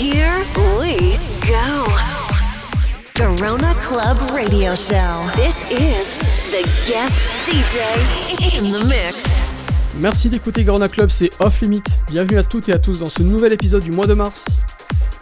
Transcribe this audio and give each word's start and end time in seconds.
Here 0.00 0.32
we 0.56 1.18
go. 1.46 1.84
Corona 3.14 3.74
Club 3.82 4.16
Radio 4.32 4.74
Show. 4.74 4.96
This 5.36 5.62
is 5.70 6.14
the 6.48 6.62
guest 6.88 7.20
DJ 7.44 7.82
in 8.58 8.72
the 8.72 8.82
mix. 8.86 9.98
Merci 10.00 10.30
d'écouter 10.30 10.64
Corona 10.64 10.88
Club, 10.88 11.10
c'est 11.10 11.28
Off 11.38 11.60
Limit. 11.60 11.82
Bienvenue 12.10 12.38
à 12.38 12.42
toutes 12.42 12.70
et 12.70 12.72
à 12.72 12.78
tous 12.78 13.00
dans 13.00 13.10
ce 13.10 13.22
nouvel 13.22 13.52
épisode 13.52 13.82
du 13.82 13.90
mois 13.90 14.06
de 14.06 14.14
mars. 14.14 14.46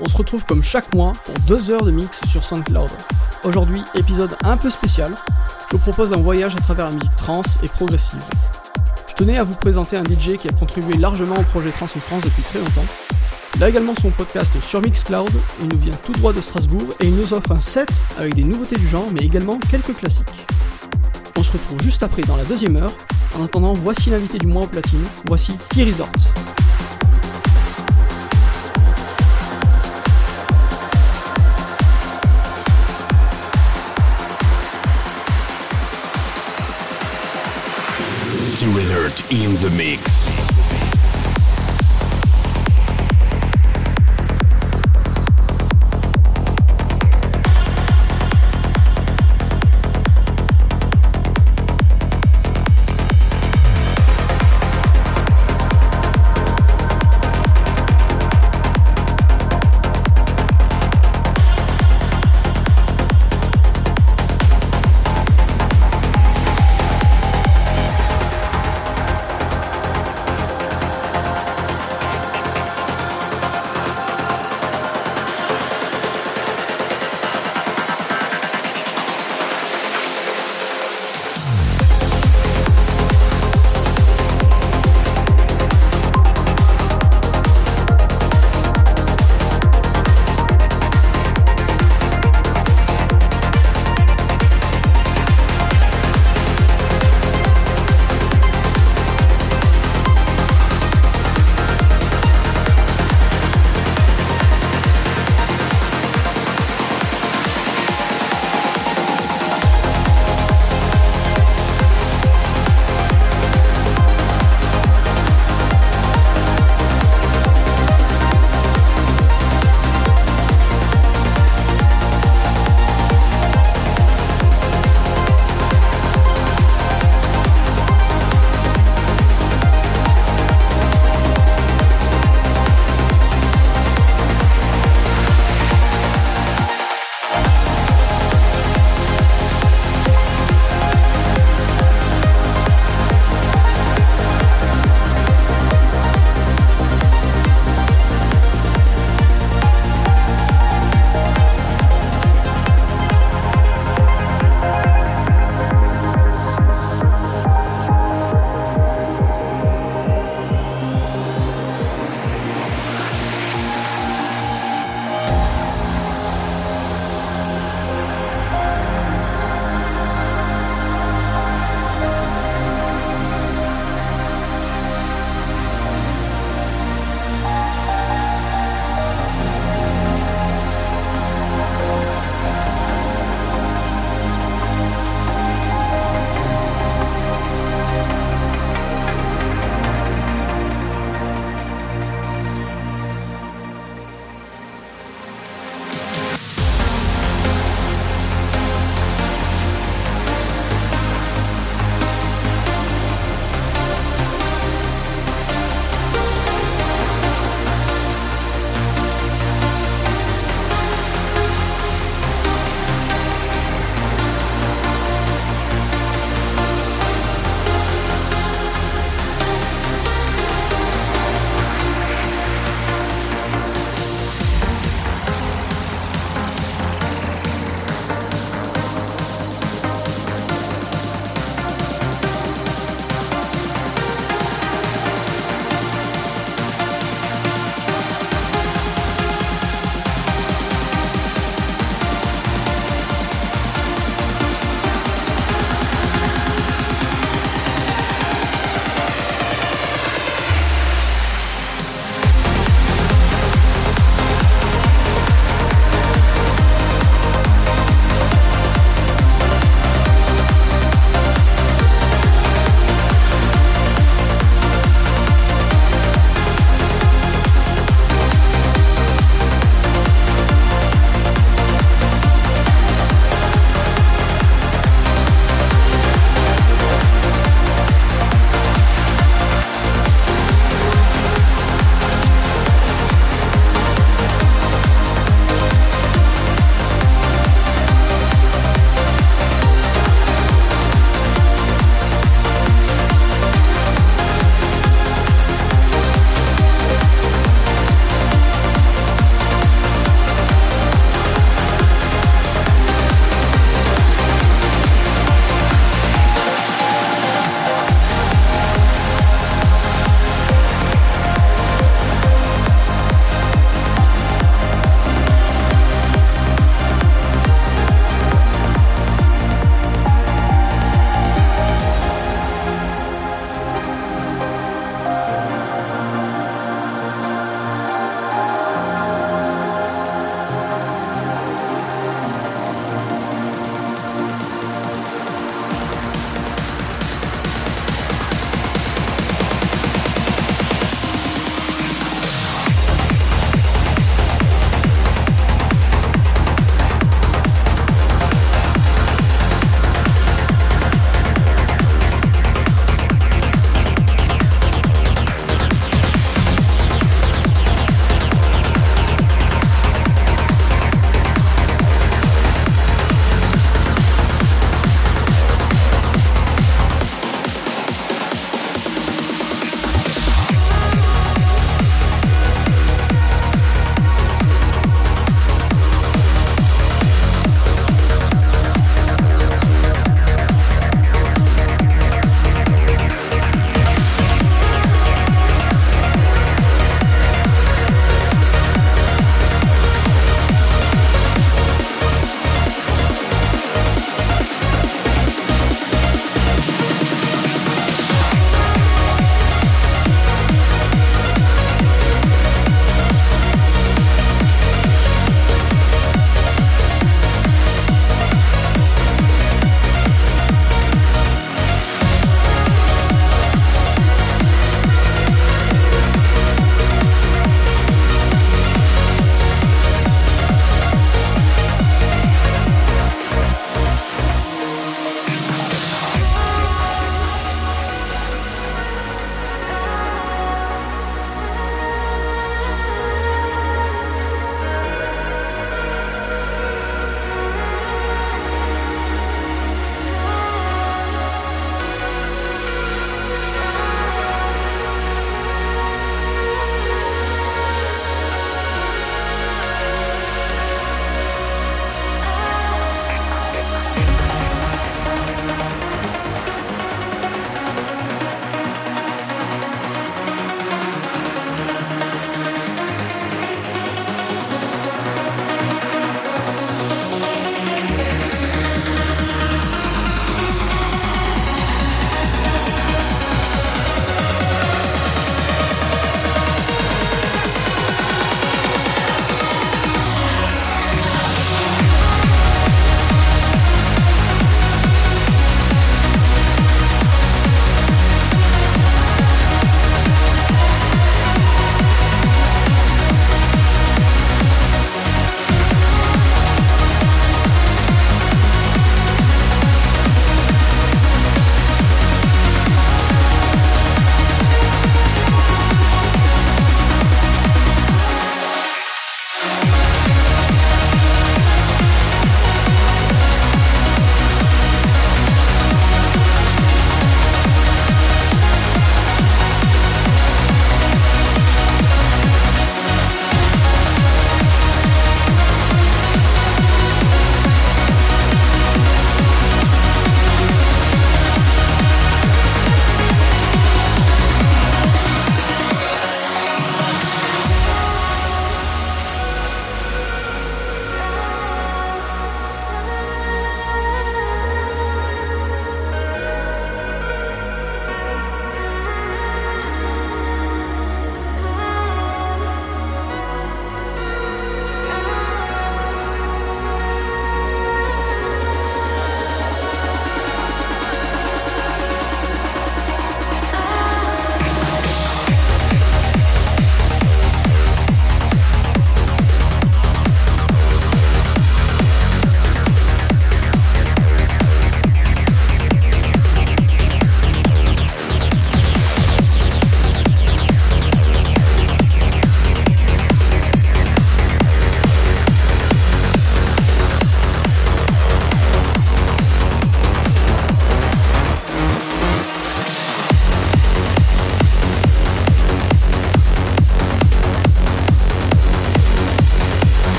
On 0.00 0.08
se 0.08 0.16
retrouve 0.16 0.42
comme 0.46 0.62
chaque 0.62 0.94
mois 0.94 1.12
pour 1.26 1.34
deux 1.46 1.70
heures 1.70 1.84
de 1.84 1.90
mix 1.90 2.18
sur 2.30 2.42
SoundCloud. 2.42 2.90
Aujourd'hui, 3.44 3.82
épisode 3.94 4.34
un 4.42 4.56
peu 4.56 4.70
spécial. 4.70 5.14
Je 5.70 5.76
vous 5.76 5.82
propose 5.82 6.14
un 6.14 6.22
voyage 6.22 6.56
à 6.56 6.60
travers 6.60 6.86
la 6.86 6.94
musique 6.94 7.16
trance 7.18 7.58
et 7.62 7.68
progressive. 7.68 8.24
Je 9.06 9.14
tenais 9.16 9.36
à 9.36 9.44
vous 9.44 9.54
présenter 9.54 9.98
un 9.98 10.04
DJ 10.04 10.36
qui 10.38 10.48
a 10.48 10.52
contribué 10.52 10.96
largement 10.96 11.36
au 11.36 11.42
projet 11.42 11.70
Trans 11.72 11.84
en 11.84 12.00
France 12.00 12.22
depuis 12.24 12.42
très 12.42 12.58
longtemps. 12.58 12.86
Il 13.56 13.62
a 13.62 13.68
également 13.68 13.94
son 14.00 14.10
podcast 14.10 14.52
sur 14.60 14.80
Mixcloud, 14.80 15.30
il 15.60 15.68
nous 15.68 15.78
vient 15.78 15.94
tout 16.04 16.12
droit 16.12 16.32
de 16.32 16.40
Strasbourg 16.40 16.88
et 17.00 17.06
il 17.06 17.14
nous 17.14 17.32
offre 17.32 17.52
un 17.52 17.60
set 17.60 17.88
avec 18.18 18.34
des 18.34 18.44
nouveautés 18.44 18.76
du 18.76 18.88
genre 18.88 19.06
mais 19.12 19.20
également 19.20 19.58
quelques 19.70 19.94
classiques. 19.94 20.46
On 21.36 21.42
se 21.42 21.52
retrouve 21.52 21.80
juste 21.82 22.02
après 22.02 22.22
dans 22.22 22.36
la 22.36 22.44
deuxième 22.44 22.76
heure. 22.76 22.92
En 23.38 23.44
attendant, 23.44 23.72
voici 23.72 24.10
l'invité 24.10 24.38
du 24.38 24.46
mois 24.46 24.62
au 24.62 24.66
platine, 24.66 25.04
voici 25.26 25.52
T 25.70 25.84
Resort. 25.84 26.10
T 39.28 39.44
in 39.44 39.56
the 39.56 39.70
mix. 39.70 40.61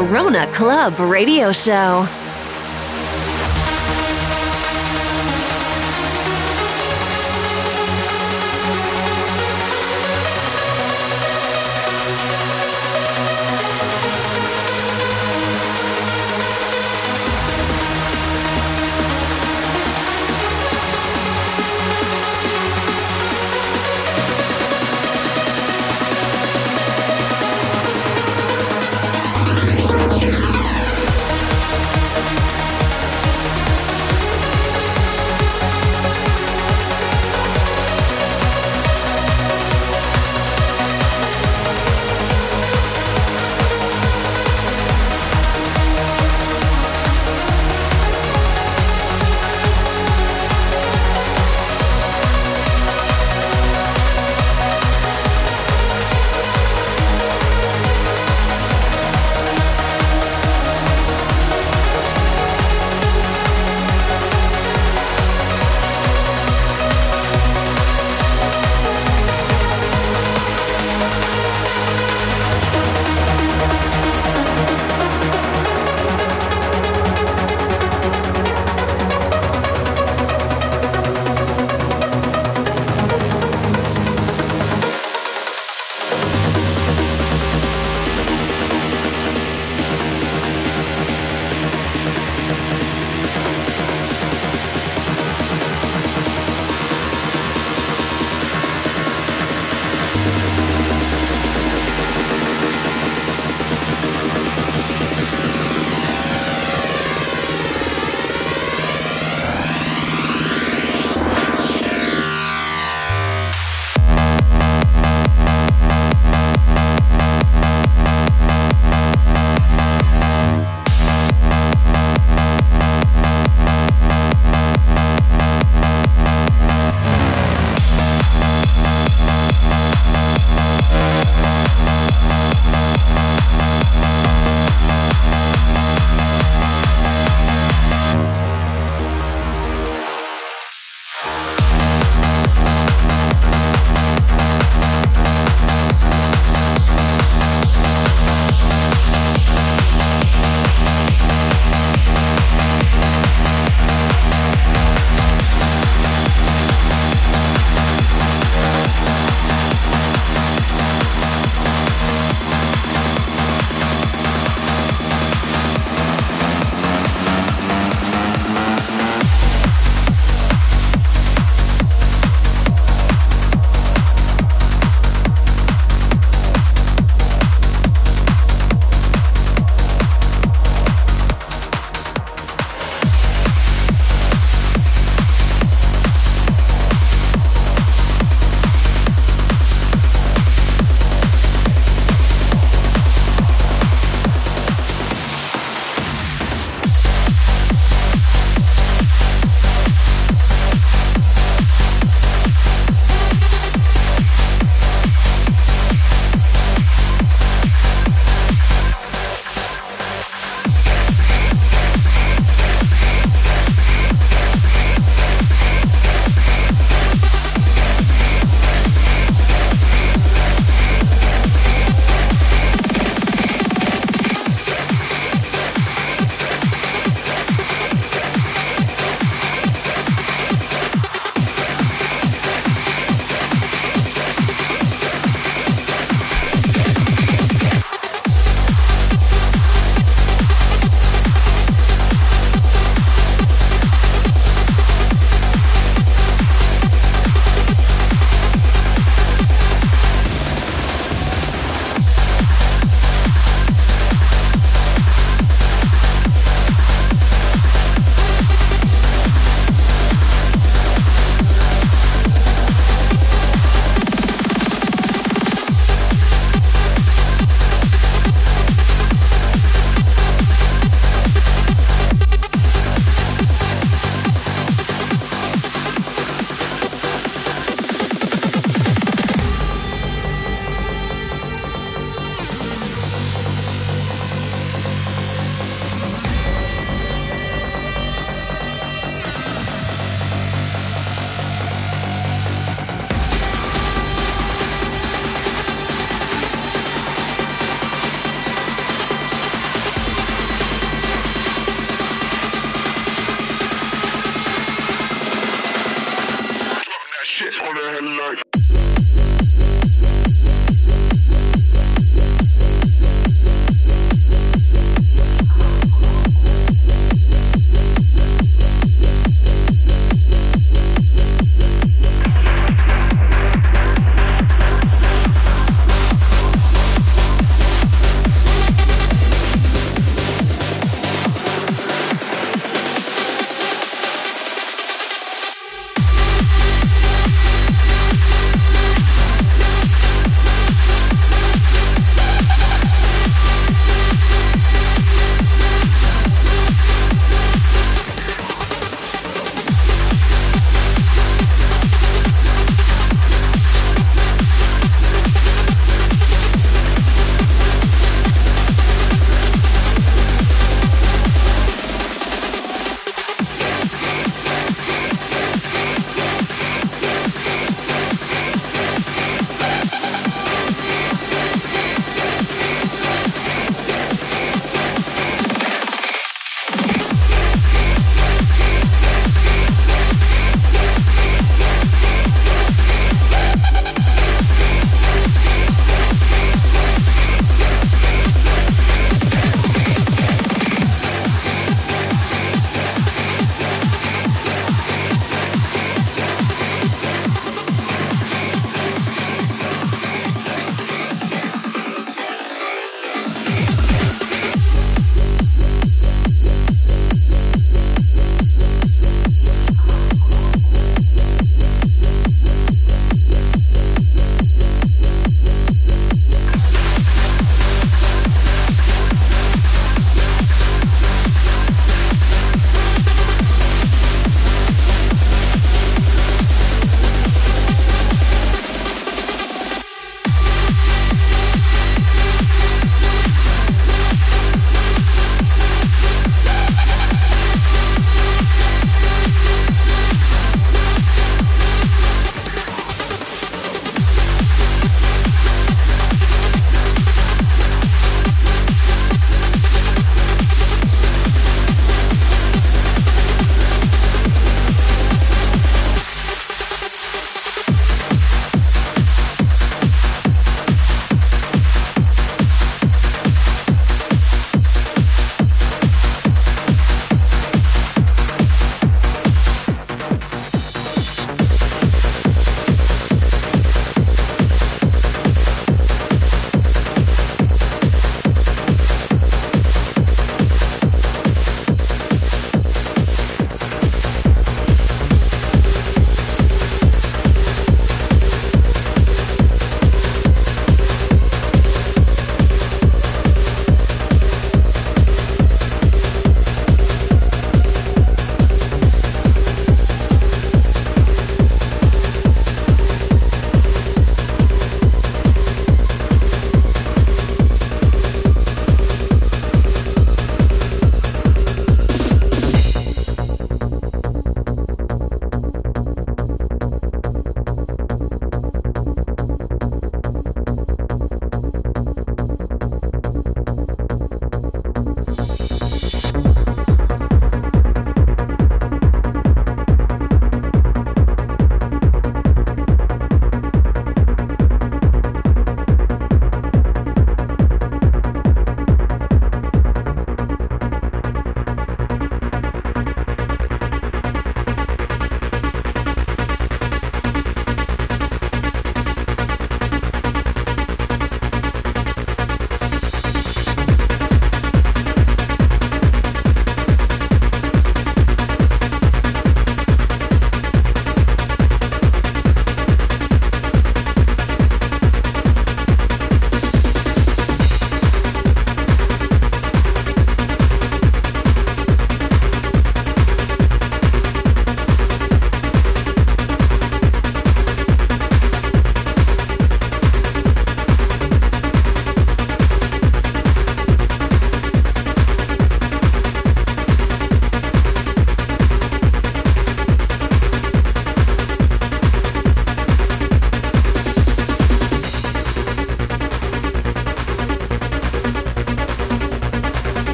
Garona 0.00 0.46
Club 0.50 0.98
Radio 0.98 1.52
Show. 1.52 2.19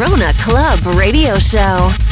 Garona 0.00 0.32
Club 0.42 0.96
Radio 0.96 1.38
Show. 1.38 2.09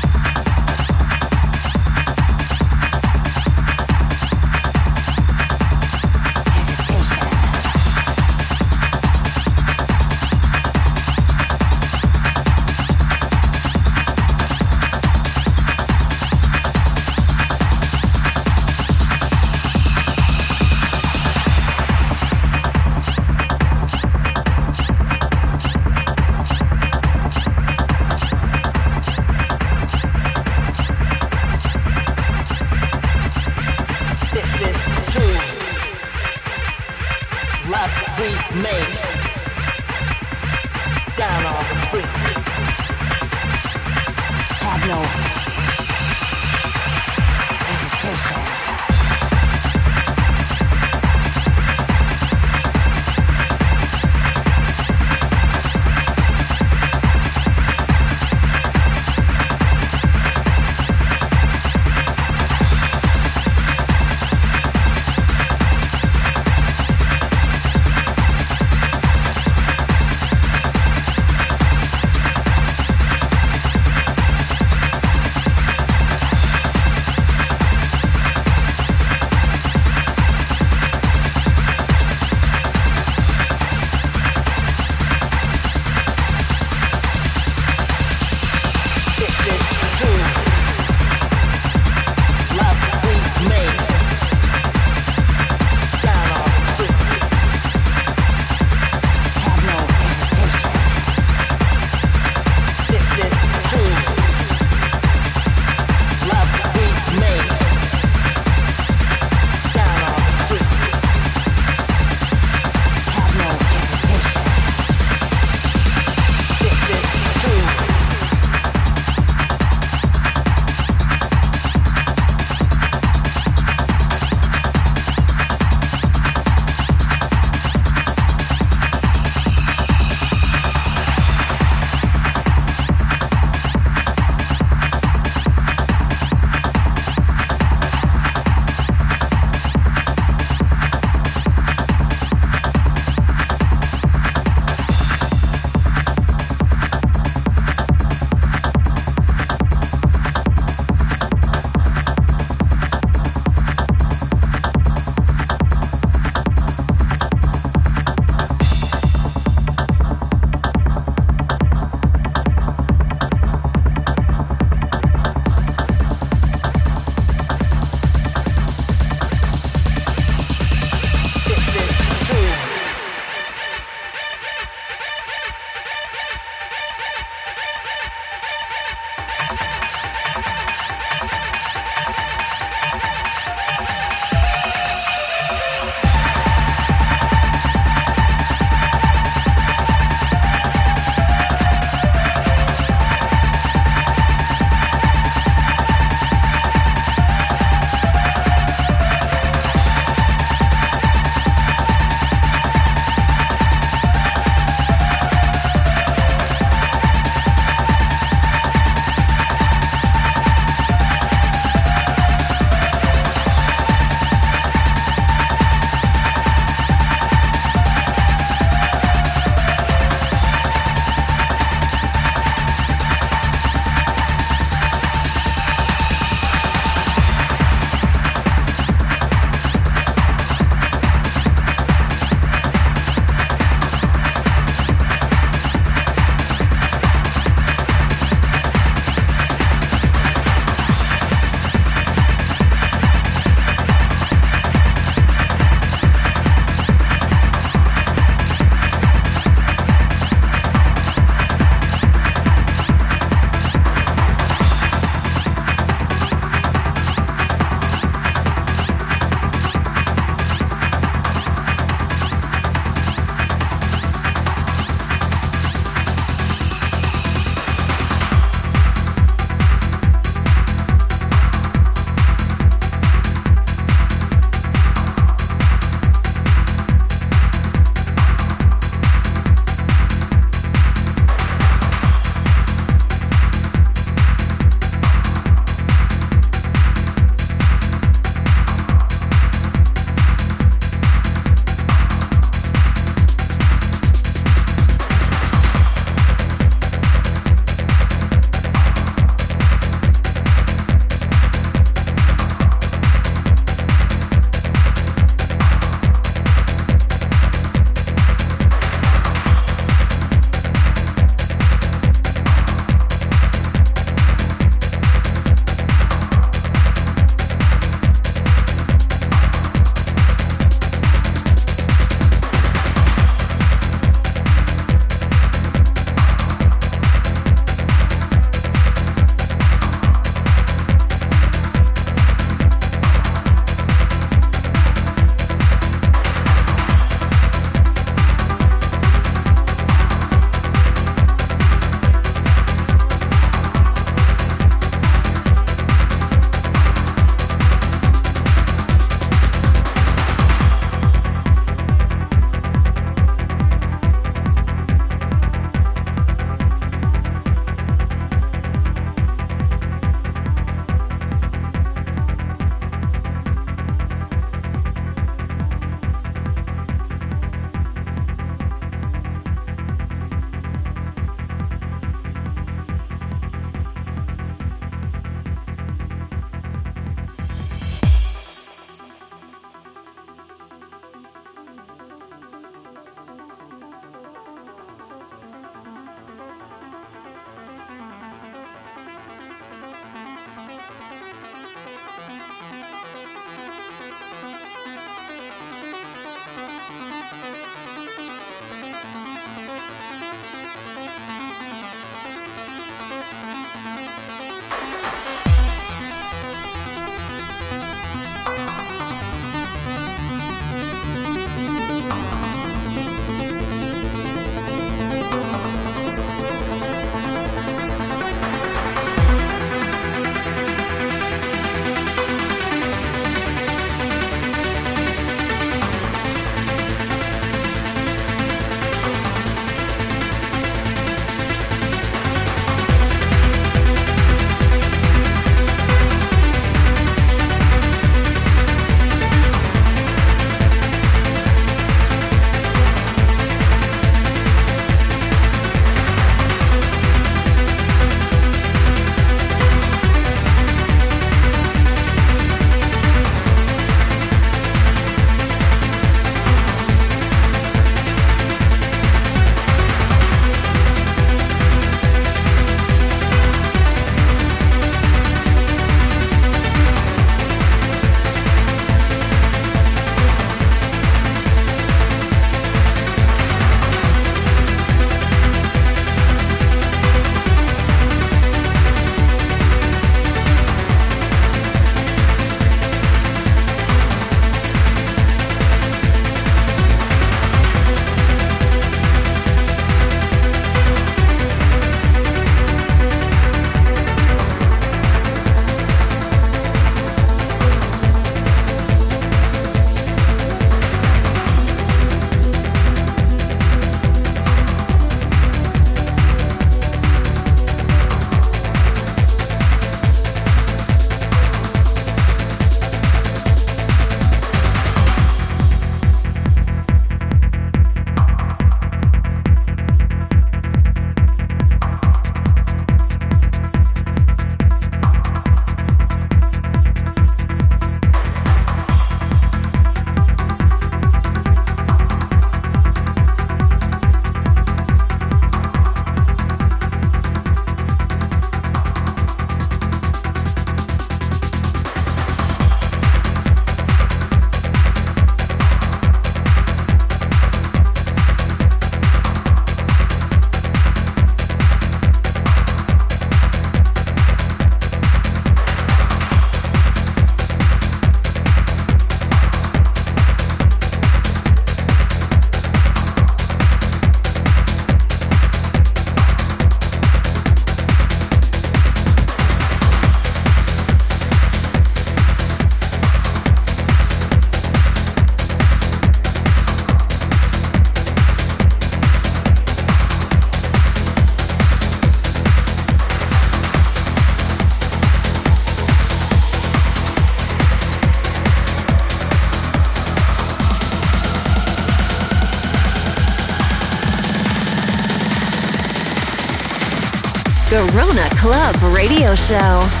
Garona 597.93 598.29
Club 598.39 598.95
Radio 598.95 599.35
Show. 599.35 600.00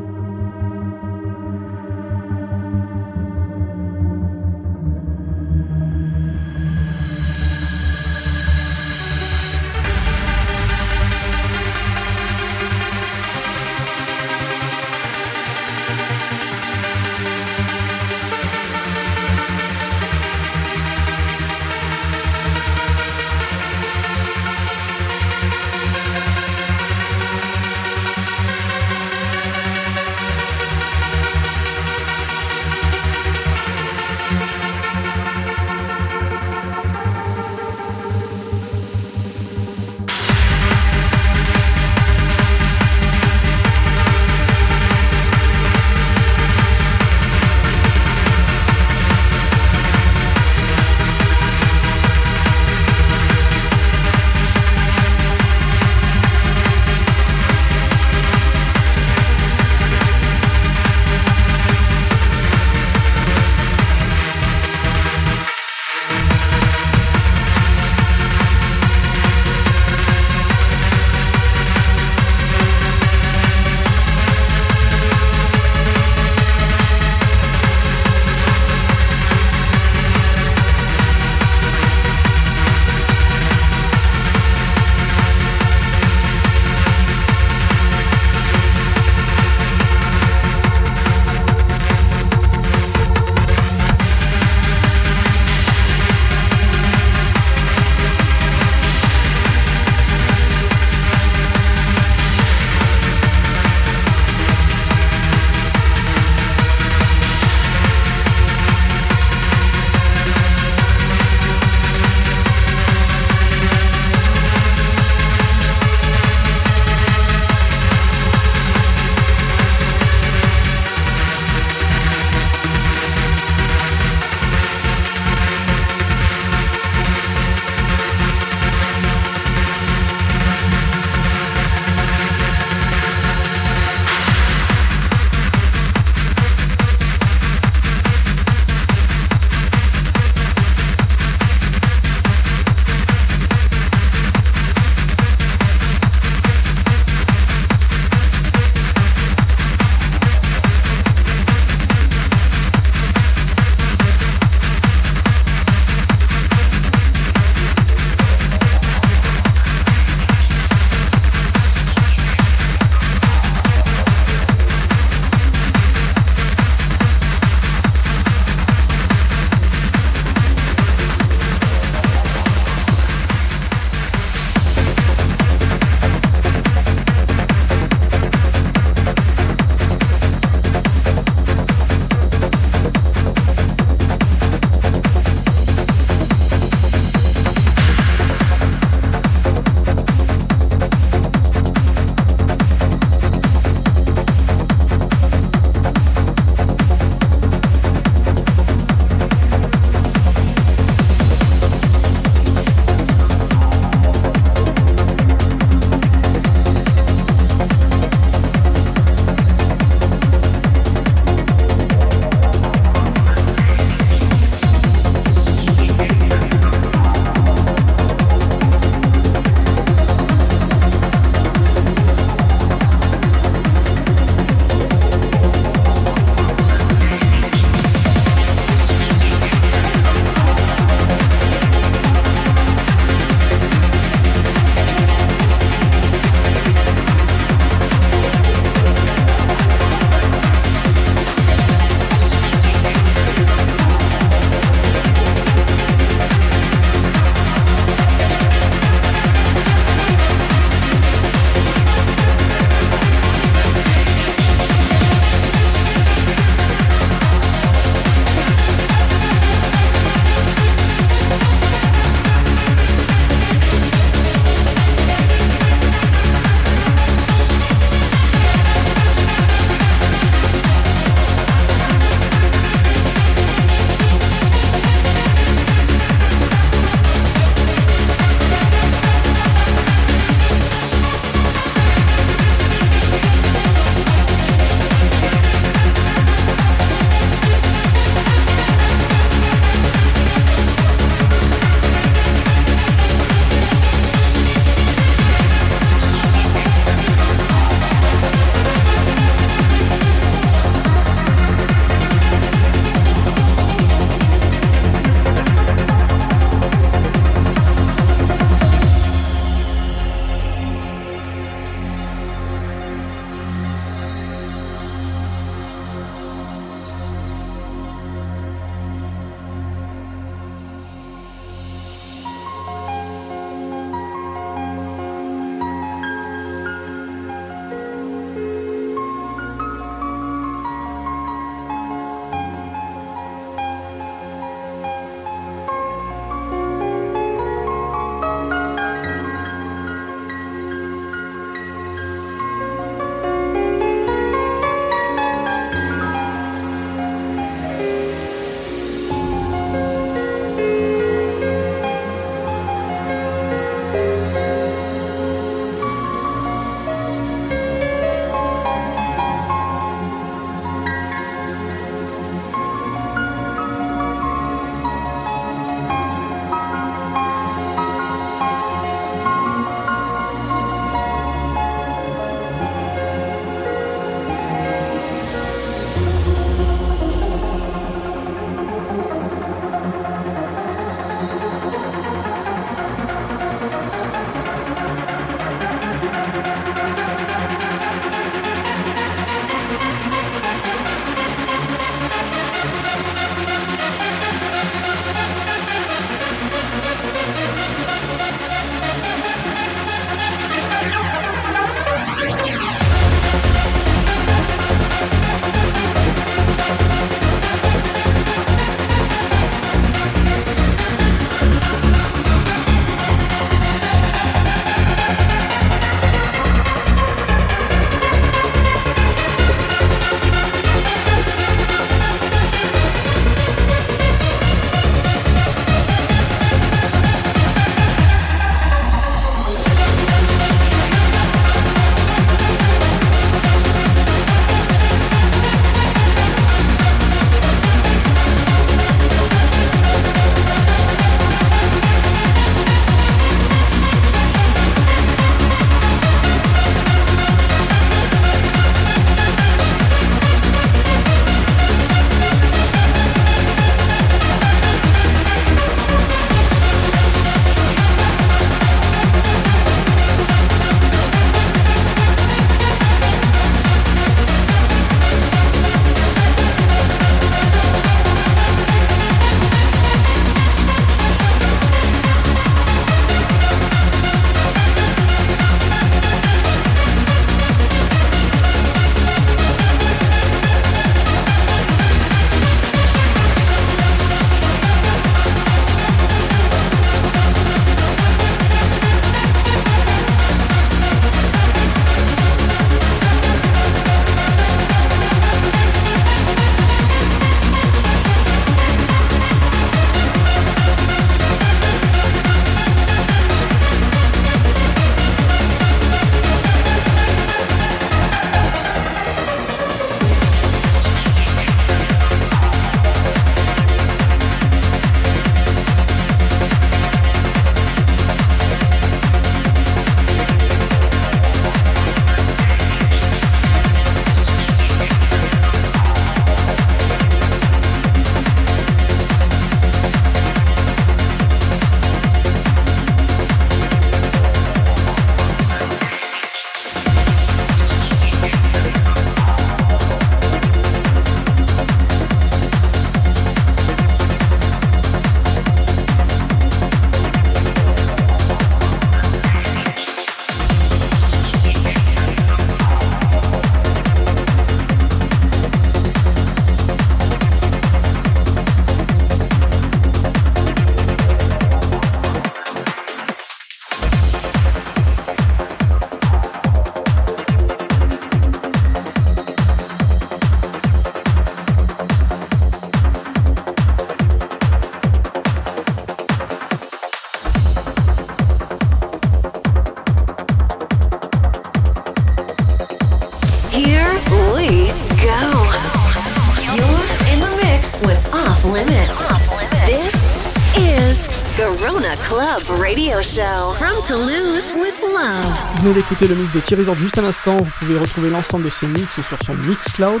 Radio 592.30 593.02
Show 593.02 593.54
from 593.58 593.74
Toulouse 593.88 594.52
with 594.54 594.80
Love. 594.94 595.56
Vous 595.56 595.62
venez 595.62 595.74
d'écouter 595.74 596.06
le 596.06 596.14
mix 596.14 596.32
de 596.32 596.38
Thierry 596.38 596.64
Zord 596.64 596.76
juste 596.76 596.96
un 596.96 597.04
instant, 597.04 597.36
vous 597.36 597.50
pouvez 597.58 597.76
retrouver 597.76 598.08
l'ensemble 598.08 598.44
de 598.44 598.50
ses 598.50 598.68
mix 598.68 598.92
sur 598.92 599.18
son 599.26 599.34
Mixcloud, 599.34 600.00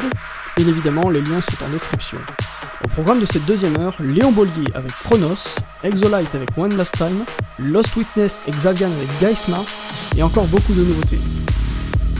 et 0.56 0.60
évidemment 0.60 1.10
les 1.10 1.22
liens 1.22 1.40
sont 1.40 1.64
en 1.64 1.68
description. 1.70 2.18
Au 2.84 2.88
programme 2.90 3.18
de 3.20 3.26
cette 3.26 3.44
deuxième 3.46 3.76
heure, 3.80 3.96
Léon 3.98 4.30
Bollier 4.30 4.70
avec 4.76 4.92
Chronos, 5.02 5.56
Exolite 5.82 6.32
avec 6.32 6.50
One 6.56 6.76
Last 6.76 6.96
Time, 6.96 7.24
Lost 7.58 7.96
Witness 7.96 8.38
et 8.46 8.52
Xavian 8.52 8.90
avec 8.92 9.08
Geismar, 9.20 9.64
et 10.16 10.22
encore 10.22 10.46
beaucoup 10.46 10.72
de 10.72 10.84
nouveautés. 10.84 11.18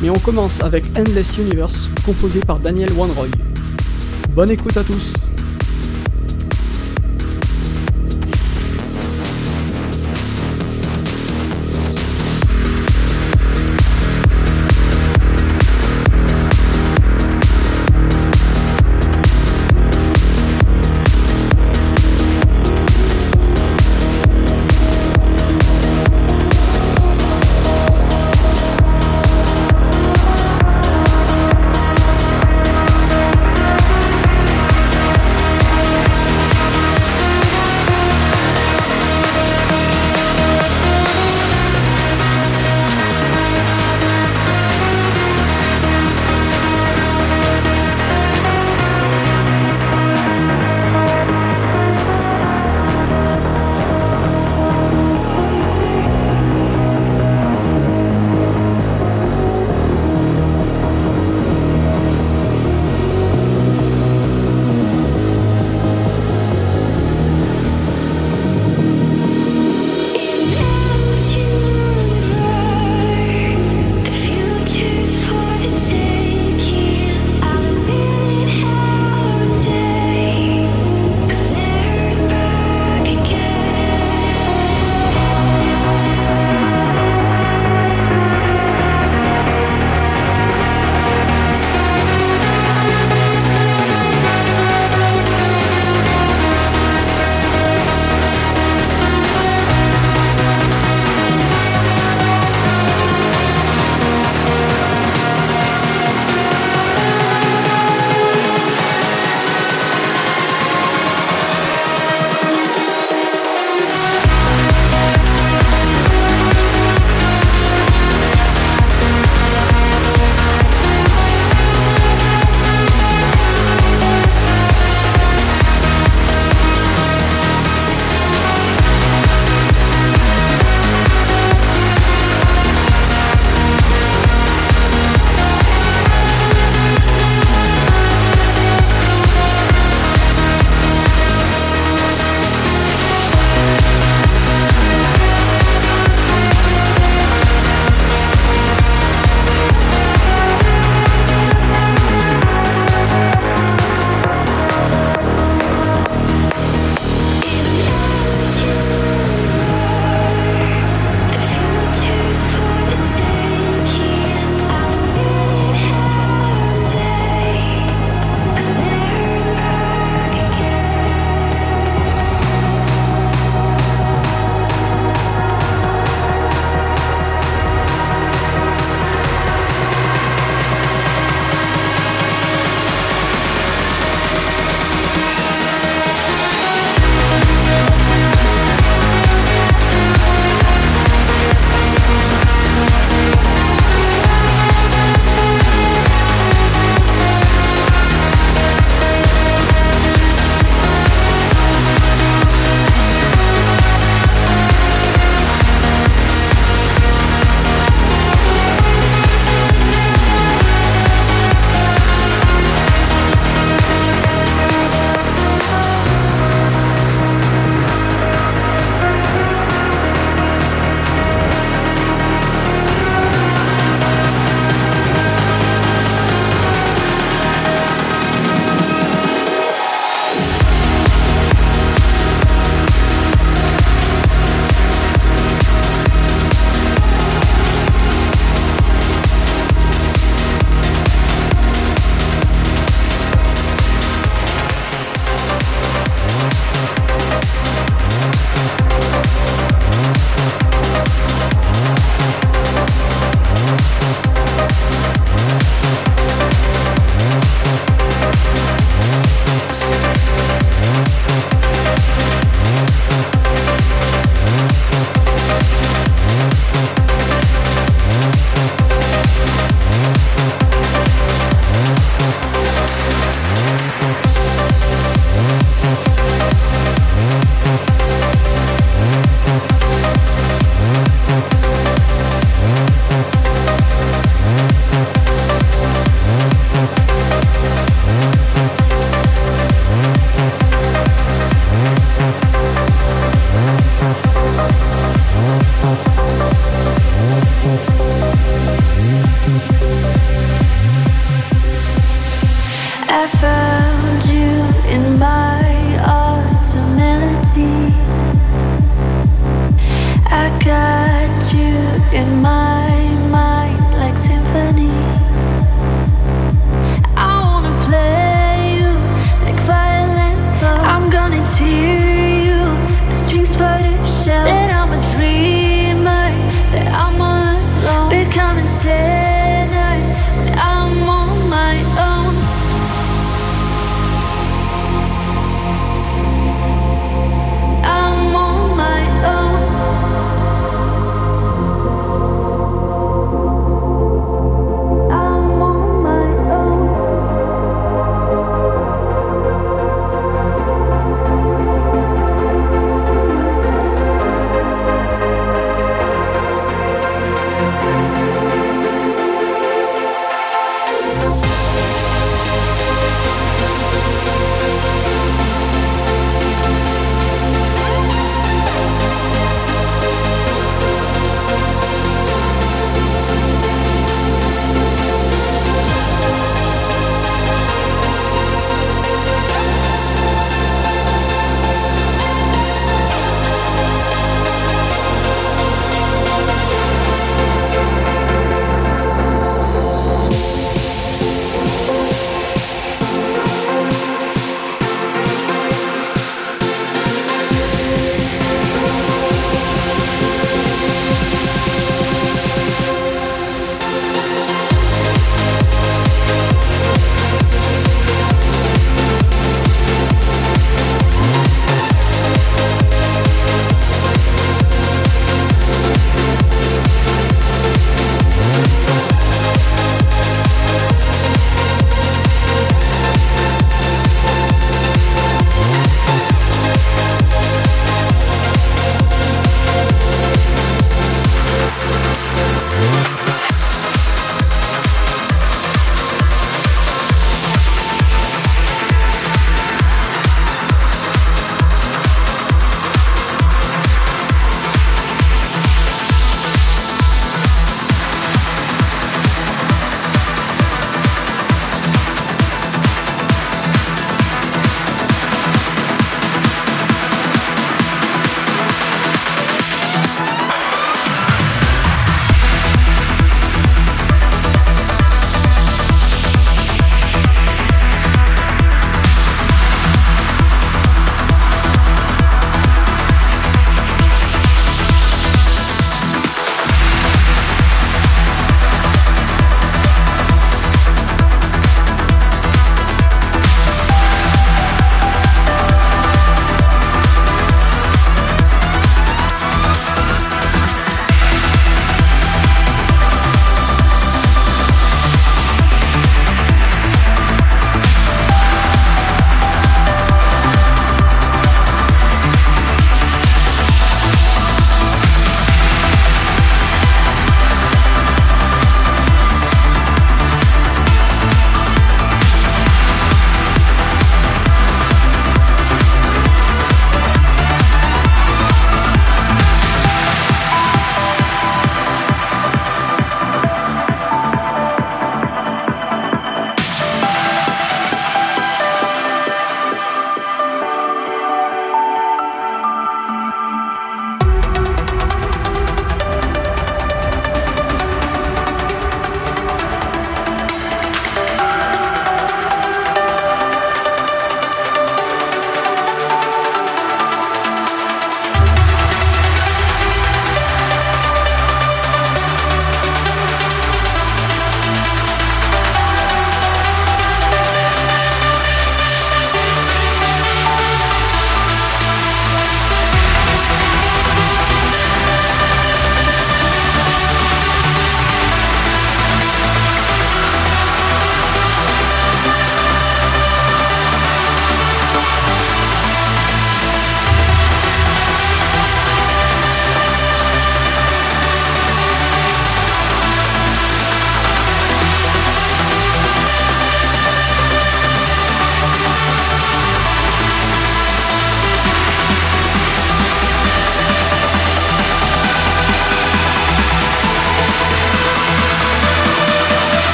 Mais 0.00 0.10
on 0.10 0.18
commence 0.20 0.60
avec 0.60 0.84
Endless 0.96 1.36
Universe, 1.36 1.88
composé 2.04 2.38
par 2.38 2.60
Daniel 2.60 2.92
Wanroy. 2.92 3.26
Bonne 4.30 4.52
écoute 4.52 4.76
à 4.76 4.84
tous 4.84 5.14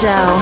Show. 0.00 0.37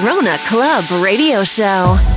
Garona 0.00 0.38
Club 0.46 0.84
Radio 1.02 1.44
Show. 1.44 2.09